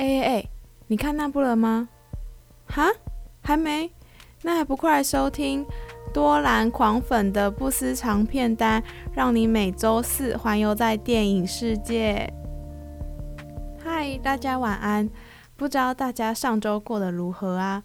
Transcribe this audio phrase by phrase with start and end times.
[0.00, 0.48] 哎哎哎，
[0.86, 1.86] 你看那部了吗？
[2.68, 2.88] 哈，
[3.42, 3.92] 还没？
[4.40, 5.62] 那还不快来收听
[6.10, 8.82] 多兰狂粉的不思长片单，
[9.12, 12.32] 让你每周四环游在电影世界。
[13.84, 15.06] 嗨，大家晚安。
[15.54, 17.84] 不知道大家上周过得如何啊？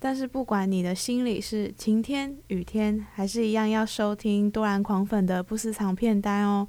[0.00, 6.66] 但是不管你的心里是晴天、雨天，还是一样要收听多兰狂粉的不思长片单哦。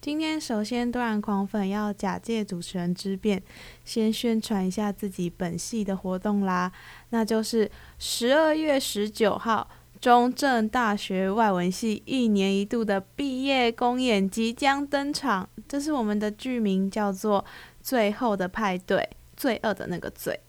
[0.00, 3.42] 今天首先，多兰狂粉要假借主持人之便，
[3.84, 6.72] 先宣传一下自己本系的活动啦。
[7.10, 9.68] 那就是十二月十九号，
[10.00, 15.46] 中正大学外文系一年一度的毕业公演即将登场。
[15.68, 17.42] 这是我们的剧名，叫做
[17.82, 18.96] 《最后的派对》，
[19.36, 20.40] 罪恶的那个罪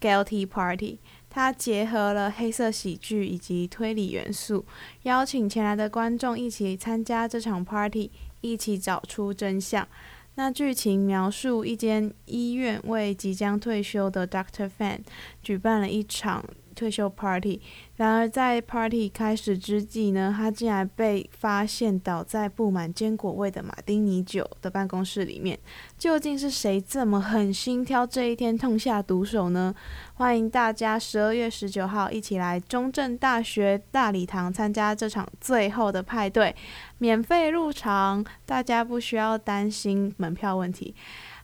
[0.00, 0.98] ，Guilty Party。
[1.28, 4.64] 它结合了黑色喜剧以及推理元素，
[5.02, 8.10] 邀请前来的观众一起参加这场 party。
[8.50, 9.86] 一起找出真相。
[10.36, 15.00] 那剧情描述一间医院为即将退休的 Doctor Fan
[15.42, 16.44] 举办了一场
[16.76, 17.60] 退休 party。
[17.96, 25.58] 然而在 party 开始之际呢，他竟然被发现倒在布满坚果味的马丁尼酒的办公室里面。
[25.98, 29.74] 究竟是谁这么狠心挑这一天痛下毒手呢？
[30.14, 36.54] 欢迎大家十二月十九号一起来中正大学大礼堂参加这场最后的派对，
[36.98, 40.94] 免费入场，大家不需要担心门票问题。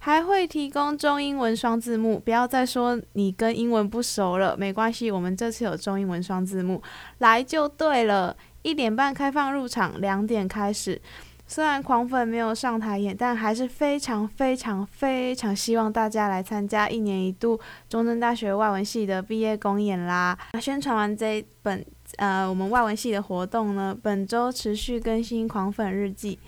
[0.05, 6.83] 还会提供中英文双字幕，不要再说你跟英文不熟了，没关系，我们这次有中英文双字幕，
[7.19, 8.36] 来就对了。
[8.62, 11.00] 一点半开放入场，两点开始。
[11.47, 20.36] 虽然狂粉没有上台演，但还是非常非常非常希望大家来参加一年一度中正大学外文系的毕业公演啦。
[20.61, 21.84] 宣传完这本
[22.17, 26.41] 呃我们外文系的活动呢，本周持续更新狂粉日记，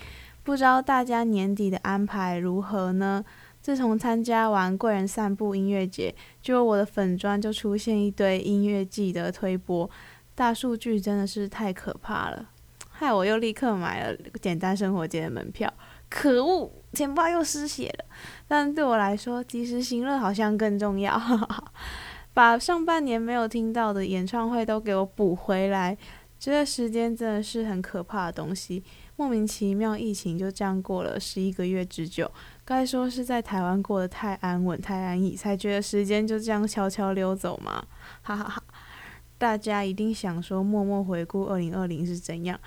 [0.43, 3.25] 不知道大家年底的安排如何呢？
[3.65, 9.89] 自从参加完贵人散步音乐节，就我的粉砖就出现一堆音乐季的推播，
[10.35, 12.51] 大数据真的是太可怕了，
[12.91, 15.73] 害我又立刻买了简单生活节的门票，
[16.11, 18.05] 可恶，钱包又失血了。
[18.47, 21.19] 但对我来说，及时行乐好像更重要，
[22.35, 25.97] 把上半年没有听到的演唱会都给我补回来。
[26.39, 28.85] 这个时间真的是很可怕的东西，
[29.17, 32.31] 莫名其妙，疫情就这样过了十一个月之久。
[32.65, 37.85] 该说是在台湾过得太安稳、太安逸，才觉得时间就这样悄悄溜走吗？
[38.23, 38.63] 哈哈哈！
[39.39, 42.59] 大家一定想说，默默回顾二零二零是怎样？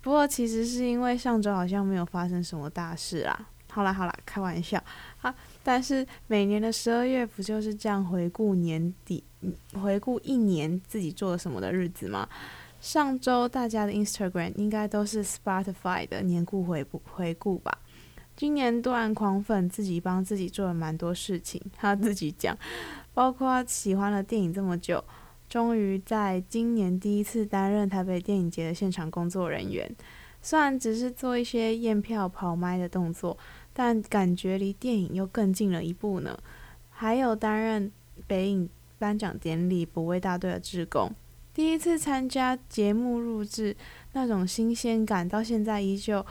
[0.00, 3.48] 不过其实是因为上周好像没有发生什么大事啦。
[3.68, 4.82] 好啦好啦，开玩笑。
[5.20, 9.22] 啊，但是每年的十二月不就是这样回顾年底、
[9.82, 12.26] 回顾一年自己做了什么的日子吗？
[12.80, 17.78] 上周大家的 Instagram 应该都是 Spotify 的年顾回顾回顾吧。
[18.36, 22.56] 今年多兰狂粉自己帮自己做了蛮多事情，他自己讲，
[23.12, 25.04] 包括喜欢了电影这么久，
[25.46, 29.94] 终于在今年第一次担任台北电影节的现场工作人员。
[30.40, 33.36] 虽然只是做一些验票、跑麦的动作，
[33.74, 36.38] 但感觉离电影又更近了一步呢。
[36.88, 37.92] 还有担任
[38.26, 41.12] 北影颁奖典礼补位大队的志工，
[41.60, 43.76] 第一次参加节目录制，
[44.14, 46.24] 那种新鲜感到现在依旧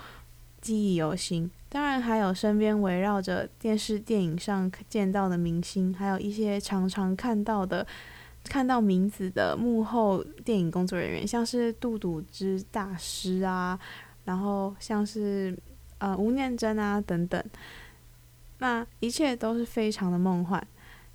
[0.59, 1.51] 记忆犹新。
[1.69, 7.85] 当然，还有身边围绕着电视、电影上见到的明星，还有一些常常看到的、
[8.43, 13.79] 看到名字的幕后电影工作人员，像是杜笃之大师啊，
[14.25, 15.55] 然后像是
[15.99, 17.39] 呃吴念真啊等等。
[18.57, 20.67] 那一切都是非常的梦幻。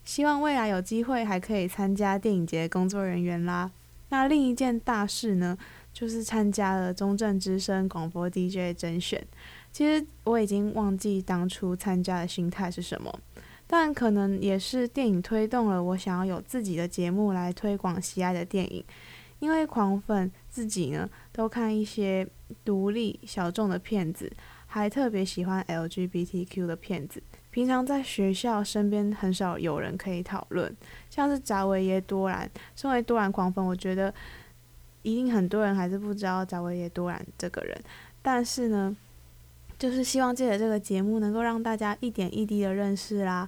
[0.04, 3.72] 希望未来有机会还可以参加电影节工作人员啦。
[4.08, 5.56] 那另一件大事呢，
[5.92, 9.26] 就是参加了中正之声广播 DJ 甄选。
[9.72, 13.12] 其实我已经忘记当初参加的心态是什么，
[13.66, 18.84] 但可能也是电影推动了我想要有自己的节目来推广喜爱的电影。
[19.40, 22.26] 因为狂粉自己呢都看一些
[22.64, 24.32] 独立小众的片子，
[24.66, 27.22] 还特别喜欢 LGBTQ 的片子。
[27.54, 30.76] 平常在学校身边很少有人可以讨论，
[31.08, 32.50] 像是扎维耶多兰。
[32.74, 34.12] 身为多兰狂粉，我觉得
[35.02, 37.80] 一定很多人还是不知道扎维耶多兰这个人，
[38.20, 38.96] 但是呢。
[39.76, 43.46] 就是希望借着这个节目能够让大家一点一滴的认识啦，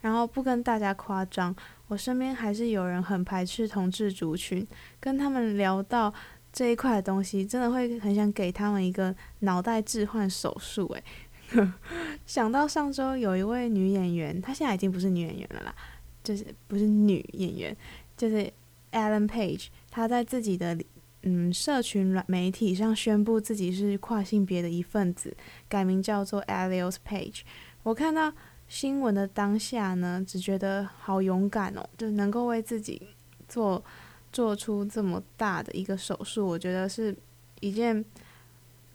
[0.00, 1.54] 然后不跟大家夸张，
[1.86, 4.66] 我身边还是有人很排斥同志族群，
[4.98, 6.12] 跟他们聊到
[6.52, 11.02] 这一块的东西，真的会很想给他们一个脑袋置换手术诶，
[12.26, 15.74] 想到上周有一位女演员，她现在已经不是女演员了啦，
[16.22, 17.76] 就是不是女演员，
[18.16, 18.52] 就是
[18.92, 20.78] Alan Page，她在自己的。
[21.22, 25.36] 嗯，社群软媒体上宣布自己是跨性别的一份子，
[25.68, 27.40] 改名叫做 Elliot Page。
[27.82, 28.32] 我看到
[28.68, 33.02] 新闻的当下呢，只觉得好勇敢哦，就能够为自己
[33.48, 33.84] 做
[34.32, 37.14] 做出这么大的一个手术，我觉得是
[37.58, 38.02] 一件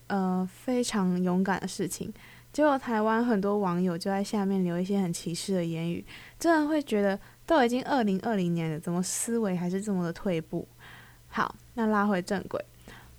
[0.08, 2.12] 呃非常勇敢的事情。
[2.54, 6.06] 结果台湾很多网友就在下面留一些很歧视的言语，
[6.40, 10.68] 真的会觉得都已经二零二零年了，怎么思维还是这么的退步？
[11.28, 12.64] 好，那拉回正轨，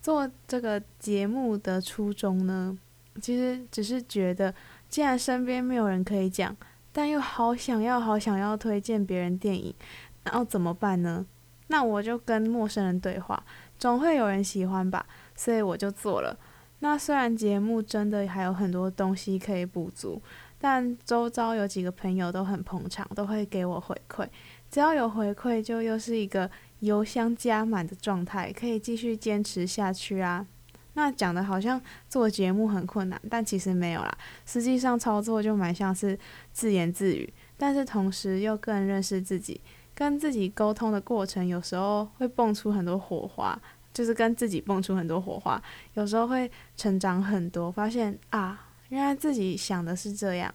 [0.01, 2.79] 做这个节目的初衷呢，
[3.21, 4.55] 其实只是觉得，
[4.89, 6.57] 既然身边没有人可以讲，
[6.93, 9.75] 但又好想要好想要推荐别人电影，
[10.23, 11.27] 然后怎么办呢？
[11.67, 13.43] 那我就跟陌生人对话，
[13.81, 15.05] 总会有人喜欢吧，
[15.35, 16.39] 所以我就做了。
[16.81, 20.21] 那虽然节目真的还有很多东西可以补足，
[20.59, 24.29] 但周遭有几个朋友都很捧场，都会给我回馈。
[24.71, 26.51] 只要有回馈，就又是一个
[26.81, 30.47] 油箱加满的状态，可以继续坚持下去啊。
[30.95, 34.19] 那讲的好像做节目很困难，但其实没有啦。
[34.45, 36.19] 实际上操作就蛮像是
[36.53, 39.61] 自言自语，但是同时又更认识自己，
[39.95, 43.61] 跟自己沟通的过程，有时候会蹦出很多火花。
[43.95, 45.63] 就是跟自己蹦出很多火花，
[45.95, 50.53] 有时候会成长很多，发现啊，原来自己想的是这样。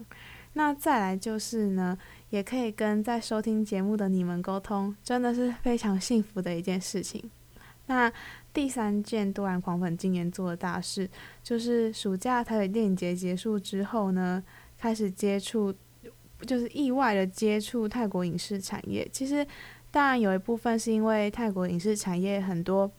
[0.54, 1.98] 那再来就是呢，
[2.32, 7.24] 也可以跟在收听节目的你们沟通，真的是非常幸福的一件事情。
[7.86, 8.12] 那
[8.54, 11.10] 第三件多兰狂粉今年做的大事，
[11.42, 14.44] 就是暑假台北电影节结束之后呢，
[14.78, 15.74] 开始接触，
[16.42, 19.08] 就是意外的接触泰国影视产业。
[19.14, 19.48] 其实
[19.90, 22.92] 当然有一部分是因为泰国影视产业很多。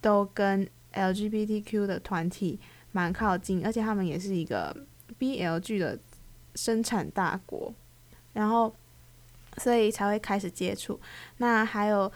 [0.00, 2.60] 都跟 LGBTQ 的团体
[2.92, 4.76] 蛮靠近，而且他们也是一个
[5.18, 5.98] BLG 的
[6.54, 7.72] 生产大国，
[8.34, 8.74] 然后
[9.56, 11.00] 所以才会开始接触。
[11.38, 12.12] 那还有，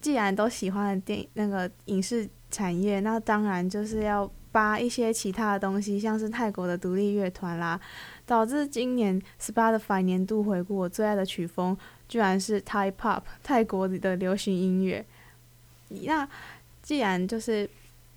[0.00, 7.78] 既然都喜欢的电那个影视产业，那当然就是要扒一些其他的东西，像是泰国的独立乐团啦，
[8.24, 11.76] 导致今年 Spotify 年度回顾我最爱的曲风
[12.08, 15.04] 居然是 Thai Pop 泰国的流行音乐，
[15.88, 16.26] 那。
[16.88, 17.68] 既然就是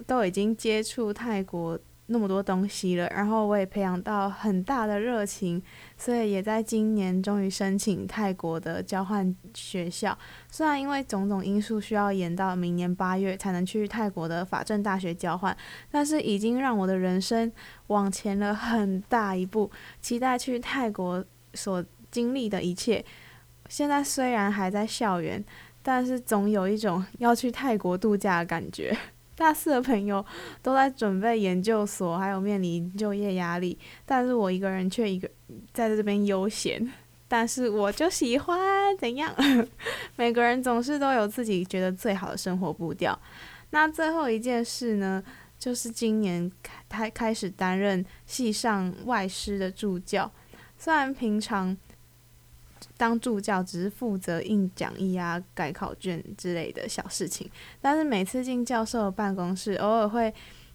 [0.07, 5.61] 都已经接触泰国那么多东西了，然后我也培养到很大的热情，
[5.97, 10.17] 所以也在今年终于申请泰国的交换学校。
[10.49, 15.55] 虽然因为种种因素需要延到明年八月才能去泰国的法政大学交换，
[15.91, 17.51] 但是已经让我的人生
[17.87, 19.69] 往前了很大一步。
[19.99, 21.21] 期待去泰国
[21.55, 23.03] 所经历的一切。
[23.67, 25.43] 现在虽然还在校园。
[25.83, 28.95] 但是总有一种要去泰国度假的感觉。
[29.35, 30.23] 大四的朋友
[30.61, 33.75] 都在准备研究所，还有面临就业压力，
[34.05, 35.27] 但是我一个人却一个
[35.73, 36.91] 在这边悠闲。
[37.27, 39.33] 但是我就喜欢怎样？
[40.15, 43.17] 每个人总是都有自己觉得最好的生活步调。
[43.71, 45.23] 那最后一件事呢，
[45.57, 46.51] 就是今年
[46.89, 50.29] 开开始担任系上外师的助教，
[50.77, 51.75] 虽然平常。
[52.97, 57.49] 当助教只是负责印讲义啊、改考卷之类的小事情，
[57.81, 60.33] 但是每次进教授的办公室，偶尔会，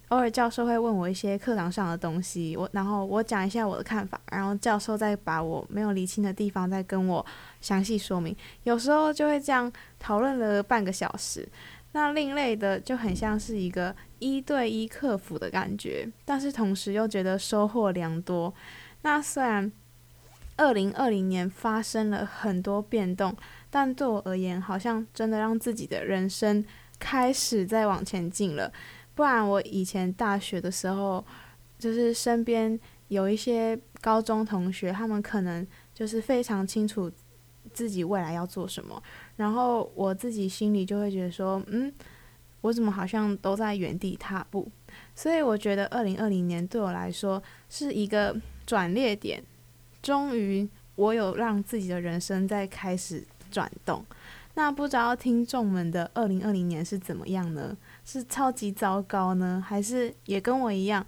[0.08, 7.24] 偶尔教授会问我一些课堂上的东西，我然后我讲一下我的看法，然后教授再把我没有理清的地方再跟我
[7.60, 11.48] 详细说明，有时候就会这样讨论了半个小时。
[11.92, 18.52] 那另类的就很像是一个一对一客服的感觉，但是同时又觉得收获良多。
[19.02, 19.72] 那虽然。
[20.56, 23.36] 二零二零年发生了很多变动，
[23.68, 26.64] 但对我而言，好像真的让自己的人生
[26.98, 28.72] 开始在往前进了。
[29.14, 31.24] 不然，我以前大学的时候，
[31.78, 32.78] 就是身边
[33.08, 37.10] 有一些高中同学，他们可能就是非常清楚
[37.72, 39.02] 自己未来要做什么，
[39.36, 41.92] 然后我自己心里就会觉得说，嗯，
[42.62, 44.70] 我怎么好像都在原地踏步？
[45.14, 49.42] 所以，我觉得二零二零年对我来说是一个转捩点。
[50.06, 54.04] 终于，我有让自己的人生在开始转动。
[54.54, 57.76] 那不知道听众们的二零二零年是怎么样呢？
[58.04, 61.04] 是超级糟糕呢，还是也跟我一样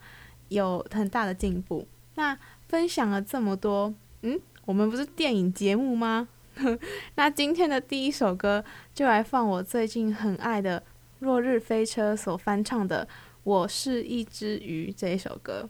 [0.49, 1.87] 有很大的进步？
[2.17, 2.37] 那
[2.67, 6.27] 分享了这么多，嗯，我们不是电影节目吗？
[7.15, 10.83] 那今天的第一首歌就来放我最近很爱的
[11.21, 13.07] 落日飞车所翻唱的。
[13.49, 15.67] 我是一只鱼这一首歌，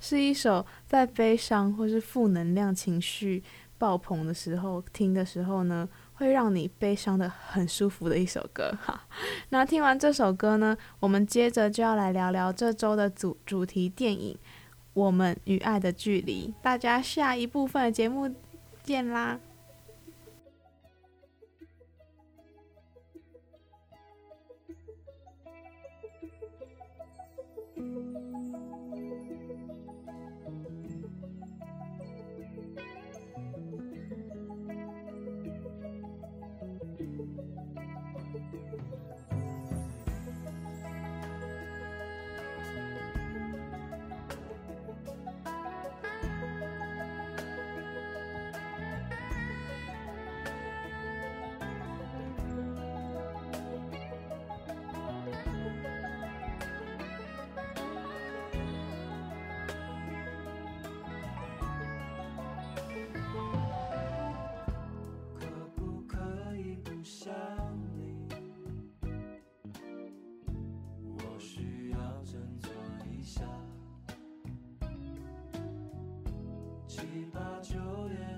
[0.00, 3.40] 是一首在悲伤或是负能量情绪
[3.78, 8.76] 爆棚的时候听的时候呢，会让你悲伤的很舒服的一首歌。
[8.82, 9.06] 哈，
[9.50, 14.34] 那听完这首歌呢，我们接着就要来聊聊这周的主主题电影
[14.92, 16.52] 《我们与爱的距离》。
[16.64, 18.28] 大家下一部分节目
[18.82, 19.38] 见啦！
[77.00, 77.78] 七八九
[78.10, 78.29] 点。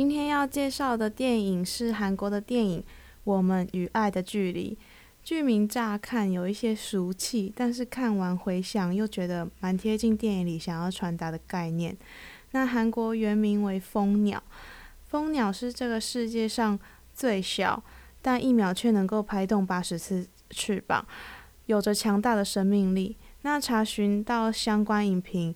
[0.00, 2.80] 今天要介绍的电影是韩国的电影
[3.22, 4.74] 《我们与爱的距离》。
[5.22, 11.94] 剧名乍看有一些俗气，但是看完回想又觉得蛮贴近电影里想要传达的概念。
[12.52, 14.42] 那韩国原名为蜂鸟，
[15.04, 16.80] 蜂鸟是这个世界上
[17.12, 17.82] 最小，
[18.22, 21.04] 但一秒却能够拍动八十次翅膀，
[21.66, 23.18] 有着强大的生命力。
[23.42, 25.54] 那查询到相关影评，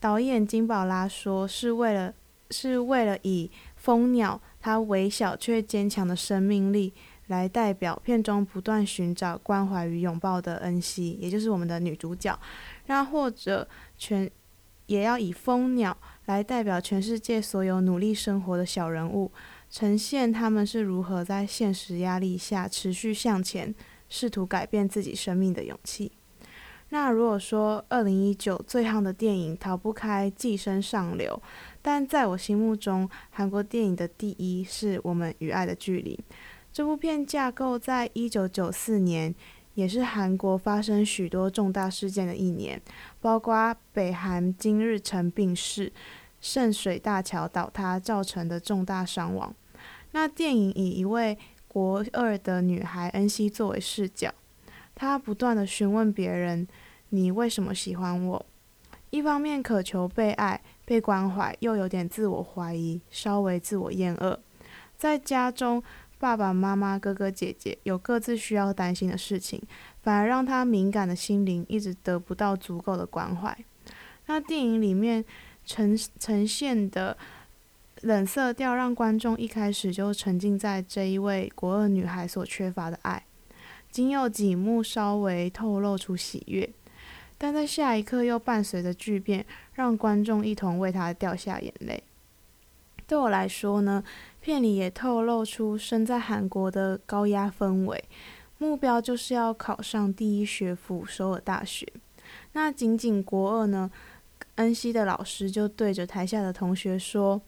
[0.00, 2.12] 导演金宝拉说是为了。
[2.50, 6.92] 是为了以蜂鸟它微小却坚强的生命力
[7.28, 12.38] 来代表片中不断寻找关怀与拥抱的恩熙，也就是我们的女主角。
[12.86, 13.66] 那或者
[13.96, 14.28] 全
[14.86, 19.30] 也要以蜂鸟来代表全世界所有努力生活的小人物，
[19.70, 23.72] 呈现他们是如何在现实压力下持续向前，
[24.08, 26.10] 试图改变自己生命的勇气。
[26.88, 31.40] 那如果说二零一九最夯的电影逃不开《寄生上流》。
[31.82, 36.18] 但在我心目中，韩国电影的第一是我们与爱的距离。
[36.72, 39.34] 这部片架构在一九九四年，
[39.74, 42.80] 也是韩国发生许多重大事件的一年，
[43.20, 45.92] 包括北韩金日成病逝、
[46.40, 49.54] 圣水大桥倒塌造成的重大伤亡。
[50.12, 54.32] 那电影以一位国二的女孩恩熙作为视角，
[54.94, 56.68] 她不断地询问别人
[57.10, 58.46] ：“你为什么喜欢我？”
[59.10, 60.60] 一方面渴求被爱。
[60.90, 64.36] 被关怀，又有点自我怀疑，稍微自我厌恶。
[64.98, 65.80] 在家中，
[66.18, 69.62] 爸爸妈妈、哥哥姐姐有各自需要担心的事情，
[70.02, 73.56] 反而让他敏感的心灵一直得不到足够的关怀。
[74.26, 75.24] 那电影里面
[75.64, 77.16] 呈呈现的
[78.00, 83.24] 冷色调让观众一开始就沉浸在这一位国二女孩所缺乏的爱，
[83.92, 86.68] 仅有几幕稍微透露出喜悦，
[87.42, 92.02] 但在下一刻又伴随着巨变，让观众一同为他掉下眼泪。
[93.06, 94.04] 对我来说呢，
[94.42, 98.04] 片里也透露出身在韩国的高压氛围，
[98.58, 101.90] 目标就是要考上第一学府首尔大学。
[102.52, 103.90] 那仅仅国二呢，
[104.56, 107.40] 恩熙的老师就对着台下的同学说。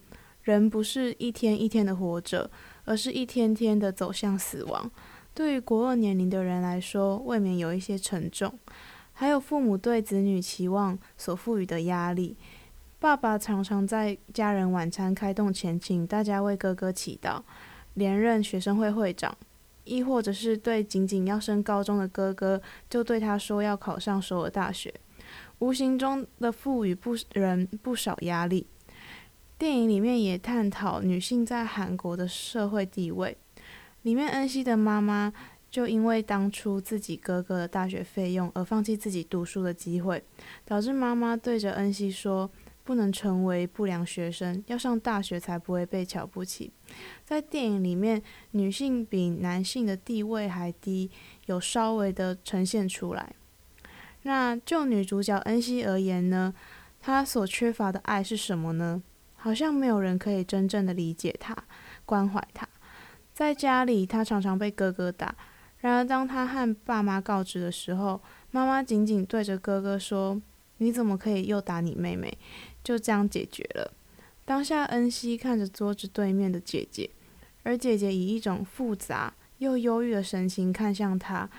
[0.44, 2.50] 人不是一天一天的活着，
[2.84, 4.90] 而是一天天的走向死亡。
[5.32, 8.52] 对于国二年龄的人来说，未免有一些沉重。
[9.22, 12.36] 还有父母对子女期望所赋予的压力。
[12.98, 17.40] 爸爸常常在家人晚餐开动前，请大家为哥哥祈祷，
[17.94, 19.32] 连任学生会会长，
[19.84, 22.60] 亦或者是对仅仅要升高中的哥哥，
[22.90, 24.92] 就对他说要考上首尔大学，
[25.60, 28.66] 无形中的赋予不人不少压力。
[29.56, 33.36] 电影里面也探讨女性在韩国的社会地位。
[34.02, 35.32] 里面恩熙的妈妈
[35.72, 40.22] 就因为当初自己哥哥的大学费用而放弃自己读书的机会，
[40.66, 42.50] 导致妈妈对着恩熙说
[42.84, 46.70] ：“不能成为不良学生，要上大学才不会被瞧不起。”
[47.24, 51.10] 在电影里面，女性比男性的地位还低，
[51.46, 53.34] 有稍微的呈现出来。
[54.24, 56.52] 那就女主角恩熙而言呢，
[57.00, 59.02] 她所缺乏的爱是什么呢？
[59.36, 61.56] 好像没有人可以真正的理解她、
[62.04, 62.68] 关怀她。
[63.32, 65.34] 在家里，他常常被哥哥打。
[65.82, 70.40] 然而，当他和爸妈告知的时候，妈妈仅仅对着哥哥说
[70.78, 72.38] ：“你怎么可以又打你妹妹？”
[72.82, 73.92] 就这样解决了。
[74.44, 77.10] 当下，恩熙看着桌子对面的姐姐，
[77.64, 81.50] 而姐姐以一种复杂又忧郁的神情看向他。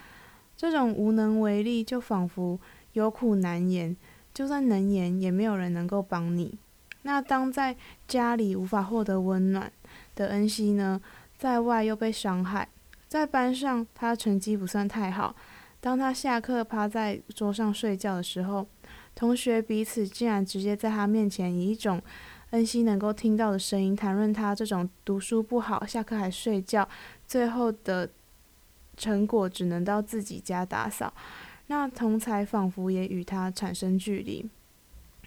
[0.56, 2.60] 这种无能为力，就仿佛
[2.94, 3.96] 有苦难言，
[4.34, 6.58] 就算能言，也没有人能够帮你。
[7.02, 7.76] 那当在
[8.08, 9.70] 家里无法获得温暖
[10.16, 11.02] 的恩熙呢，
[11.38, 12.70] 在外又被伤害，
[13.14, 15.36] 在班上他成绩不算太好。
[15.80, 18.66] 当他下课趴在桌上睡觉的时候，
[19.14, 22.02] 同学彼此竟然直接在他面前以一种
[22.50, 26.90] 恩熙能够听到的声音谈论他这种读书不好、下课还睡觉，
[27.28, 28.10] 最后的
[28.98, 31.14] 成果只能到自己家打扫。
[31.68, 34.44] 那同侪仿佛也与他产生距离。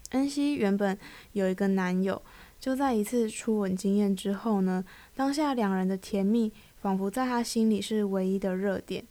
[0.09, 0.97] 恩熙原本
[1.31, 2.21] 有一个男友，
[2.59, 4.83] 就在一次初吻经验之后呢，
[5.15, 6.51] 当下两人的甜蜜
[6.87, 9.03] 仿佛在他心里是唯一的热点，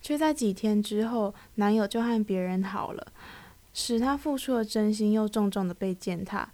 [0.00, 3.06] 却在几天之后，男友就和别人好了，
[3.74, 6.50] 使他付出的真心又重重的被践踏。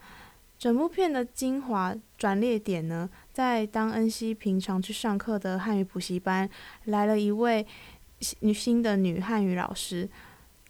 [0.58, 6.50] 整部片的精华转捩点呢，在当恩熙平常去上课的汉语补习班
[6.86, 7.64] 来了一位
[8.40, 10.10] 女新的女汉语老师，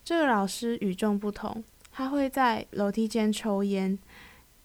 [0.04, 1.64] 这个老师与众不同。
[1.90, 3.98] 他会在楼梯间抽烟。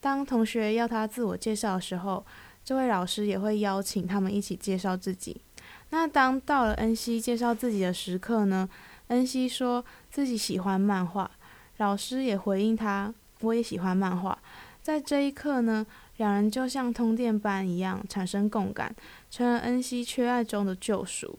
[0.01, 2.25] 当同学要他自我介绍的时候，
[2.63, 5.41] 这位老师也会邀请他们一起介绍自己。
[5.89, 8.69] 那当到了恩熙介绍自己的时刻呢？
[9.07, 11.29] 恩熙说自己喜欢漫画，
[11.77, 14.37] 老师也回应他：“我也喜欢漫画。”
[14.81, 15.85] 在这一刻呢，
[16.17, 18.95] 两人就像通电般一样产生共感，
[19.29, 21.37] 成了恩熙缺爱中的救赎。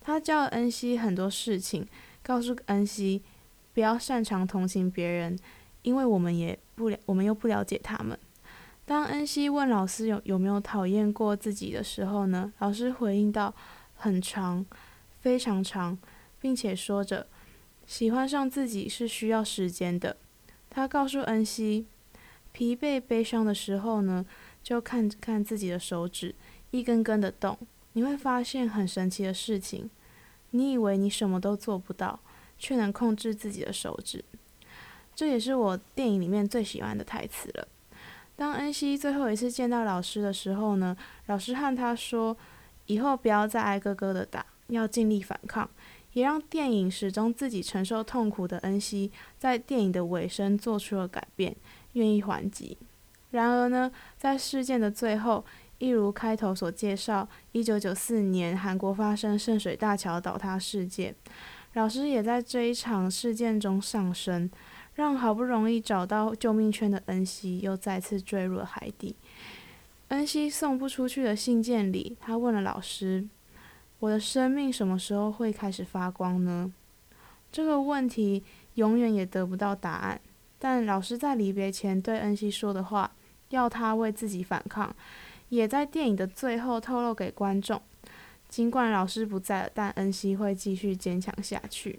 [0.00, 1.86] 他教了恩熙很多事情，
[2.22, 3.22] 告诉恩熙。
[3.74, 5.36] 不要擅长同情别人，
[5.80, 8.18] 因为我们也不了，我们又不了解他们。
[8.84, 12.52] 当恩熙问老师有有没有讨厌过自己的时候呢？
[12.58, 13.54] 老师回应道：
[13.94, 14.64] 很长，
[15.20, 15.96] 非常长，
[16.40, 17.26] 并且说着，
[17.86, 20.16] 喜欢上自己是需要时间的。
[20.68, 21.86] 他告诉恩熙，
[22.52, 24.26] 疲惫悲伤的时候呢，
[24.62, 26.34] 就看看自己的手指，
[26.70, 27.58] 一根根的动，
[27.92, 29.90] 你会发现很神奇的事情。
[30.50, 32.20] 你以为你什么都做不到。
[32.58, 34.24] 却能控制自己的手指，
[35.16, 37.66] 这也是我电影里面最喜欢的台词了。
[38.36, 42.36] 当恩熙最后一次见到老师的时候呢，老师和他说
[42.86, 45.68] ：“以后不要再挨哥哥的打，要尽力反抗。”
[46.12, 51.56] 也让电影始终自己承受痛苦的恩熙，在电影的尾声做出了改变，
[51.94, 52.76] 愿意还击。
[53.30, 55.42] 然而呢，在事件的最后，
[55.78, 61.14] 一如开头所介绍，一九九四年韩国发生圣水大桥倒塌事件。
[61.72, 64.50] 老师也在这一场事件中丧生，
[64.94, 69.16] 让好不容易找到救命圈的恩熙又再次坠入了海底。
[70.08, 73.26] 恩熙送不出去的信件里，他问了老师
[74.00, 76.72] ：“我的生命什么时候会开始发光呢？”
[77.50, 78.42] 这个问题
[78.74, 80.20] 永远也得不到答案。
[80.58, 83.10] 但老师在离别前对恩熙说的话，
[83.48, 84.94] 要他为自己反抗，
[85.48, 87.80] 也在电影的最后透露给观众。
[88.48, 91.98] 尽管老师不在了，但恩熙会继续坚强下去。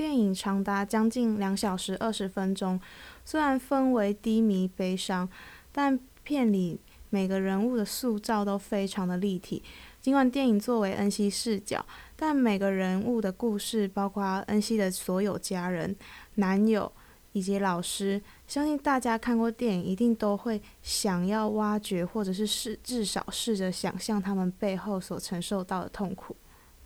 [0.00, 2.80] 电影长达将近两小时二十分钟，
[3.22, 5.28] 虽然氛围低迷悲伤，
[5.72, 9.62] 但片里每个人物的塑造都非常的立体。
[10.00, 11.84] 尽管电影作为恩熙视角，
[12.16, 15.94] 但每个人物的故事，包括恩熙的所有家人、
[16.36, 16.90] 男友
[17.32, 26.34] 以及老师，相信大家看过电影，一定都会想要挖掘，或者是试至少试着想象他们背后所承受到的痛苦。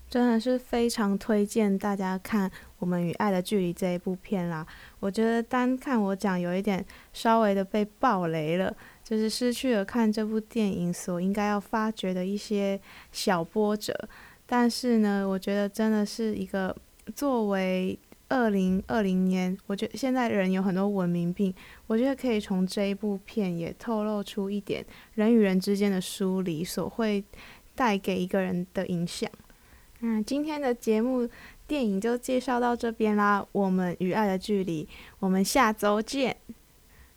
[0.09, 4.65] 真的是非常推荐大家看《我们与爱的距离》这一部片啦！
[5.01, 13.93] 我觉得单看我讲有一点稍微的被爆雷了，就是失去了看这部电影所应该要发掘的一些小波折。
[14.47, 16.77] 但是呢，我觉得真的是一个
[17.17, 21.53] 作为二零二零年，我觉得现在人有很多文明病，
[21.89, 27.25] 我觉得可以从这一部片也透露出一点人与人之间的疏离所会
[27.75, 29.29] 带给一个人的影响。
[30.07, 31.27] 那今天的节目
[31.67, 34.87] 电影就介绍到这边啦，我们与爱的距离，
[35.19, 36.37] 我们下周见。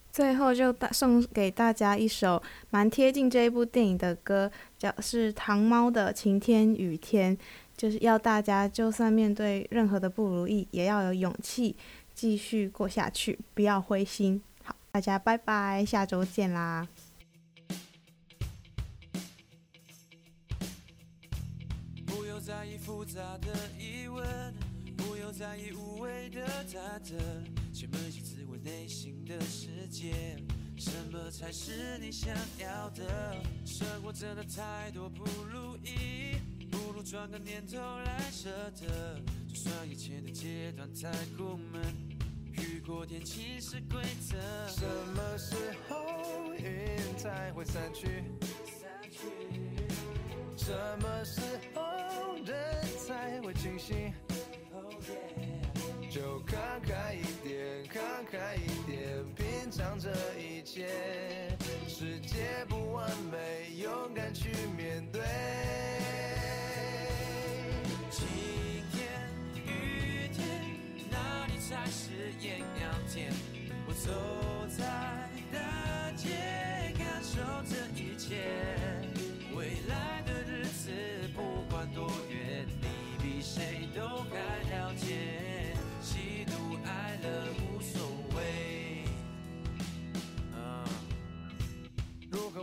[0.10, 7.38] 最后就送给大家一首蛮贴近这一部电影的歌，叫是糖猫的《晴天雨天》，
[7.76, 11.76] 就是要大家就算面对任何的不如意，也要有勇气
[12.16, 14.42] 继续过下去，不要灰心。
[14.64, 16.88] 好，大家拜拜，下周见啦。
[22.88, 24.26] 复杂的疑问，
[24.96, 27.18] 不用在意无谓的忐忑，
[27.74, 30.38] 去扪心自问内心的世界，
[30.78, 33.36] 什么才是你想要的？
[33.66, 36.38] 生活真的太多不如意，
[36.72, 39.22] 不如转个念头来舍得。
[39.50, 41.84] 就算以前的阶段太苦闷，
[42.54, 44.38] 雨过天晴是规则。
[44.70, 45.56] 什么时
[45.90, 48.24] 候云才会散去
[48.80, 49.87] 散去？
[50.58, 51.40] 什么时
[51.76, 51.84] 候
[52.44, 54.12] 人才会清醒？
[56.10, 60.88] 就看开一点，看开一点，品尝这一切。
[61.88, 65.22] 世界不完美，勇敢去面对。
[68.10, 68.26] 晴
[68.92, 69.08] 天
[69.54, 70.48] 雨天，
[71.12, 73.32] 哪里才是艳阳天？
[73.88, 74.12] 我走
[74.76, 74.84] 在
[75.54, 76.30] 大街，
[76.98, 77.38] 感受
[77.70, 78.76] 这一切。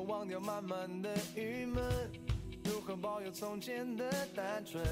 [0.07, 1.83] 忘掉满满的郁闷？
[2.65, 4.85] 如何保有从前的单纯？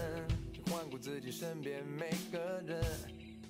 [0.52, 2.82] 去环顾自己身边每个人，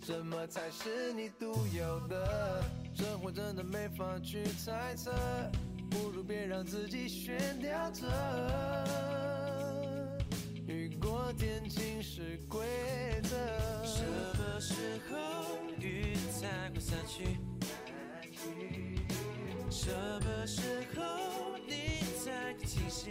[0.05, 2.65] 什么才是你独有的？
[2.95, 5.13] 生活真的没法去猜测。
[5.91, 8.07] 不如别让自己悬吊着，
[10.67, 12.67] 雨过天晴是规
[13.23, 13.37] 则。
[13.85, 14.75] 什么时
[15.11, 17.37] 候雨才会散去？
[19.73, 20.61] 什么时
[20.95, 23.11] 候你才清醒？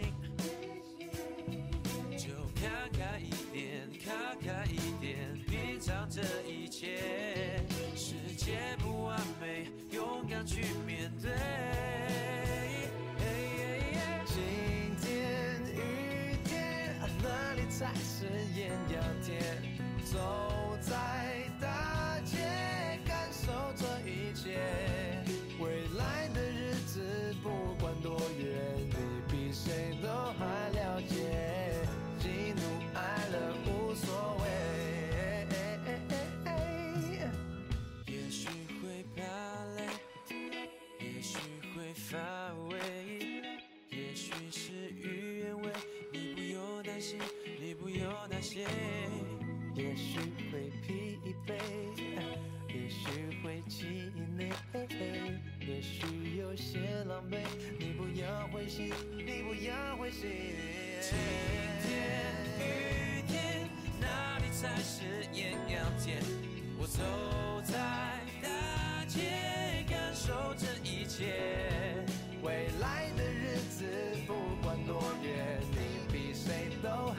[2.16, 7.60] 就看开一点，看开一点，品尝这一切。
[7.96, 11.32] 世界不完美，勇敢去面对。
[14.24, 14.40] 今
[15.00, 16.94] 天雨天，
[17.24, 19.42] 哪里才是艳阳天，
[20.04, 21.41] 走在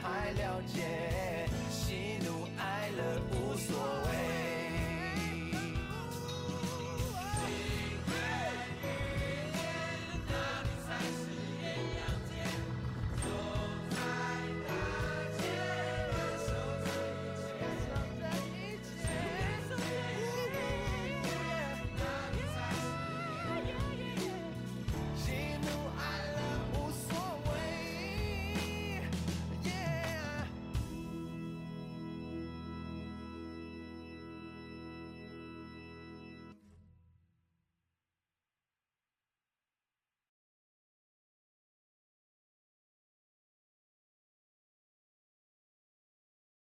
[0.02, 3.76] 还了解，喜怒哀乐无所
[4.06, 4.33] 谓。